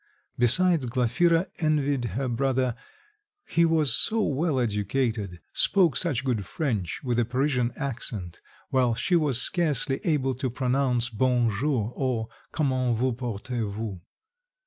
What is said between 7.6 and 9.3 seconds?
accent, while she